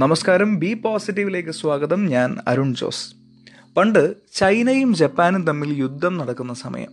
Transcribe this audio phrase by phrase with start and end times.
[0.00, 0.58] നമസ്കാരം.
[0.58, 2.06] ബി പോസിറ്റീവിലേക്ക് സ്വാഗതം.
[2.06, 3.14] ഞാൻ അരുൺ ജോസ്.
[3.76, 6.88] പണ്ട് ചൈനയും ജപ്പാനും തമ്മിൽ യുദ്ധം നടക്കുന്ന സമയം.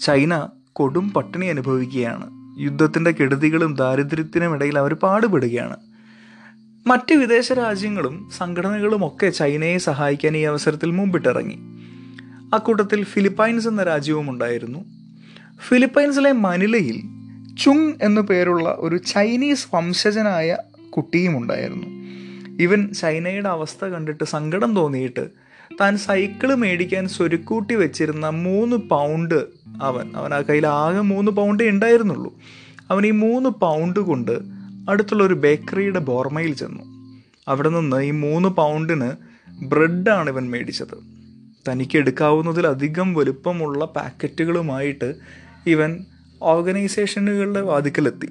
[0.00, 2.30] ചൈന കൊടും പട്ടിണി അനുഭവിക്കുകയാണ്.
[2.60, 5.76] യുദ്ധത്തിന്റെ കെടുതികളും ദാരിദ്ര്യത്തിനും ഇടയിൽ അവർ പാടുപെടുകയാണ്.
[6.86, 11.58] മറ്റ് വിദേശ രാജ്യങ്ങളും സംഘടനകളും ഒക്കെ ചൈനയെ സഹായിക്കാൻ ഈ അവസരത്തിൽ മുമ്പിട്ടിറങ്ങി.
[12.54, 14.84] അക്കൂട്ടത്തിൽ ഫിലിപ്പൈൻസ് എന്ന രാജ്യവും ഉണ്ടായിരുന്നു.
[15.68, 17.02] ഫിലിപ്പൈൻസിലെ മനിലയിൽ
[17.64, 20.56] ചുങ് എന്നു പേരുള്ള ഒരു ചൈനീസ് വംശജനായ
[20.90, 22.06] കുട്ടിയും ഉണ്ടായിരുന്നു.
[22.60, 25.28] ഇവൻ ചൈനയുടെ അവസ്ഥ കണ്ടിട്ട് സങ്കടം തോന്നിയിട്ട്
[25.80, 29.44] താൻ സൈക്കിൾ മേടിക്കാൻ സ്വരുക്കൂട്ടി വെച്ചിരുന്ന മൂന്ന് പൗണ്ട്
[29.82, 32.34] അവൻ അവൻ ആ കയ്യിൽ ആകെ മൂന്ന് പൗണ്ടേ ഉണ്ടായിരുന്നുള്ളൂ.
[32.90, 34.38] അവൻ ഈ മൂന്ന് പൗണ്ട് കൊണ്ട്
[34.90, 36.82] അടുത്തുള്ള ഒരു ബേക്കറിയുടെ ബോർമയിൽ ചെന്നു.
[37.48, 39.10] അവിടെ നിന്ന് ഈ മൂന്ന് പൗണ്ടിന്
[39.48, 41.16] ബ്രെഡാണ് ഇവൻ മേടിച്ചത്.
[41.68, 45.14] തനിക്ക് എടുക്കാവുന്നതിലധികം വലുപ്പമുള്ള പാക്കറ്റുകളുമായിട്ട്
[45.66, 46.04] ഇവൻ
[46.42, 48.28] ഓർഗനൈസേഷനുകളുടെ വാതിക്കലെത്തി.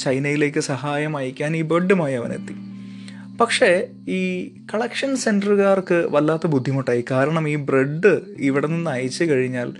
[0.00, 2.63] ചൈനയിലേക്ക് സഹായം അയക്കാൻ ഈ ബ്രെഡുമായി അവനെത്തി.
[3.40, 7.04] പക്ഷേ ഈ കളക്ഷൻ സെന്ററുകാർക്ക് വല്ലാത്ത ബുദ്ധിമുട്ടായി.
[7.10, 9.72] കാരണം ഈ ബ്രെഡ് ഇവിടെ നിന്ന് അയച്ചു കഴിഞ്ഞാൽ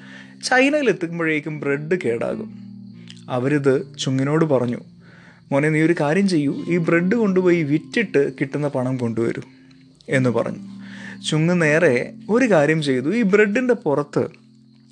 [0.44, 2.54] ചൈനയിൽ എത്തുമ്പോഴേക്കും ബ്രെഡ് കേടാകും.
[3.30, 4.80] അവരിത് ചുങ്ങിനോട് പറഞ്ഞു
[5.52, 6.64] മോനെ നീ ഒരു കാര്യം ചെയ്യൂ.
[6.68, 9.42] ഈ ബ്രെഡ് കൊണ്ടുപോയി വിറ്റിട്ട് കിട്ടുന്ന പണം കൊണ്ടുവരൂ
[10.08, 10.58] എന്ന് പറഞ്ഞു.
[11.30, 13.14] ചുങ്ങ് നേരെ ഒരു കാര്യം ചെയ്തു.
[13.14, 14.28] ഈ ബ്രെഡിന്റെ പുറത്ത്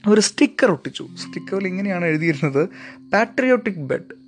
[0.08, 1.08] ഒരു സ്റ്റിക്കർ ഒട്ടിച്ചു.
[1.16, 2.68] സ്റ്റിക്കറിൽ ഇങ്ങനെയാണ് എഴുതിയിരുന്നത്
[3.12, 4.22] പാട്രിയോട്ടിക് ബെഡ്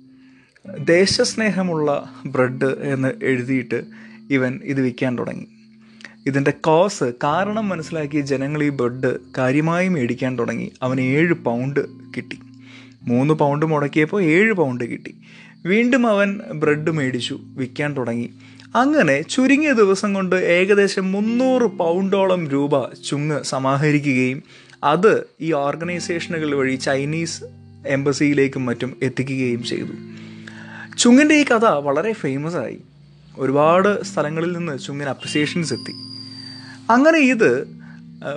[0.87, 3.83] ദേശസ്നേഹമുള്ള ബ്രെഡ് എന്ന് എഴുതിയിട്ട്
[4.31, 5.47] ഇവൻ ഇത് വിൽക്കാൻ തുടങ്ങി.
[6.27, 10.71] ഇതിന്റെ കോസ് കാരണം മനസ്സിലാക്കിയ ജനങ്ങൾ ഈ ബ്രെഡ് കാര്യമായി മേടിക്കാൻ തുടങ്ങി.
[10.81, 11.79] അവന് ഏഴ് പൗണ്ട്
[12.17, 12.39] കിട്ടി.
[13.01, 15.15] മൂന്ന് പൗണ്ട് മുടക്കിയപ്പോൾ ഏഴ് പൗണ്ട് കിട്ടി.
[15.65, 18.29] വീണ്ടും അവൻ ബ്രെഡ് മേടിച്ചു വിൽക്കാൻ തുടങ്ങി.
[18.75, 24.43] അങ്ങനെ ചുരുങ്ങിയ ദിവസം കൊണ്ട് ഏകദേശം മുന്നൂറ് പൗണ്ടോളം രൂപ ചുങ്ങ് സമാഹരിക്കുകയും
[24.83, 27.43] അത് ഈ ഓർഗനൈസേഷനുകൾ വഴി ചൈനീസ്
[27.87, 29.91] എംബസിയിലേക്കും മറ്റും എത്തിക്കുകയും ചെയ്തു.
[30.97, 32.77] ചുങ്ങിന്റെ ഈ കഥ വളരെ ഫേമസ് ആയി.
[33.37, 35.91] ഒരുപാട് സ്ഥലങ്ങളിൽ നിന്ന് ചുങ്ങിന് അപ്രിസിയേഷൻസ് എത്തി.
[36.91, 37.67] അങ്ങനെ ഇത്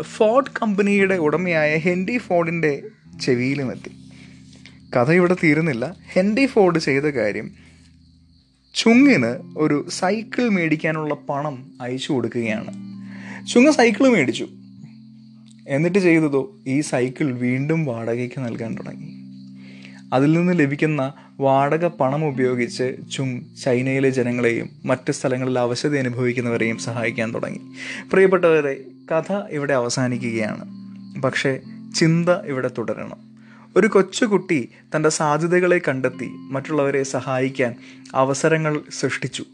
[0.02, 2.82] ഫോർഡ് കമ്പനിയുടെ ഉടമയായ ഹെൻറി ഫോർഡിന്റെ
[3.22, 3.90] ചെവിയിലും എത്തി.
[4.96, 5.96] കഥ ഇവിടെ തീരുന്നില്ല.
[6.12, 7.50] ഹെൻറി ഫോർഡ് ചെയ്ത കാര്യം
[8.74, 12.72] ചുങ്ങിന് ഒരു സൈക്കിൾ മേടിക്കാനുള്ള പണം അയച്ചു കൊടുക്കുകയാണ്.
[13.46, 14.48] ചുങ്ങ സൈക്കിൾ മേടിച്ചു.
[15.68, 19.17] എന്നിട്ട് ചെയ്തതോ ഈ സൈക്കിൾ വീണ്ടും വാടകയ്ക്ക് നൽകാൻ തുടങ്ങി.
[20.12, 27.60] അതിൽ നിന്ന് ലഭിക്കുന്ന വാടക പണം ഉപയോഗിച്ച് ചുങ് ചൈനയിലെ ജനങ്ങളെയും മറ്റ് സ്ഥലങ്ങളിൽ അവശത അനുഭവിക്കുന്നവരെയും സഹായിക്കാൻ തുടങ്ങി.
[28.12, 30.64] പ്രിയപ്പെട്ടവരെ കഥ ഇവിടെ അവസാനിക്കുകയാണ്.
[31.22, 31.60] പക്ഷേ
[31.96, 33.16] ചിന്ത ഇവിടെ തുടരണം.
[33.76, 37.74] ഒരു കൊച്ചുകുട്ടി തന്റെ സാധ്യതകളെ കണ്ടെത്തി മറ്റുള്ളവരെ സഹായിക്കാൻ
[38.14, 39.44] അവസരങ്ങൾ സൃഷ്ടിച്ചു.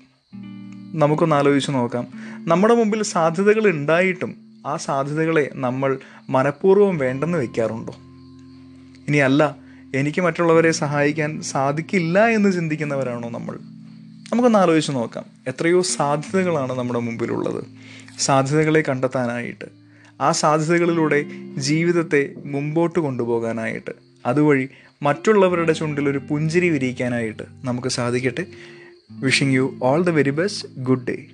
[0.94, 2.06] നമുക്കൊന്ന് ആലോചിച്ച് നോക്കാം.
[2.48, 4.34] നമ്മുടെ മുമ്പിൽ സാധ്യതകൾ ഉണ്ടായിട്ടും
[4.66, 5.98] ആ സാധ്യതകളെ നമ്മൾ
[6.30, 7.94] മനഃപൂർവം വേണ്ടെന്ന് വയ്ക്കാറുണ്ടോ
[9.08, 9.63] ഇനി അല്ല
[9.94, 13.58] എനിക്ക് മറ്റുള്ളവരെ സഹായിക്കാൻ സാധിക്കില്ല എന്ന് ചിന്തിക്കുന്നവരാണോ നമ്മൾ?
[14.32, 15.24] നമുക്കൊന്ന് ആലോചിച്ച് നോക്കാം.
[15.46, 17.64] എത്രയോ സാധ്യതകളാണ് നമ്മുടെ മുമ്പിലുള്ളത്.
[18.18, 19.64] സാധ്യതകളെ കണ്ടെത്താനായിട്ട്
[20.20, 21.24] ആ സാധ്യതകളിലൂടെ
[21.56, 23.90] ജീവിതത്തെ മുമ്പോട്ട് കൊണ്ടുപോകാനായിട്ട്
[24.26, 24.68] അതുവഴി
[25.02, 28.46] മറ്റുള്ളവരുടെ ചുണ്ടിൽ ഒരു പുഞ്ചിരി വിരിയിക്കാനായിട്ട് നമുക്ക് സാധിക്കട്ടെ.
[29.10, 31.26] Wishing you all the very best good day